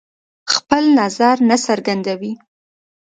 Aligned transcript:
خپل 0.53 0.83
نظر 0.99 1.35
نه 1.49 1.57
څرګندوي. 1.65 2.33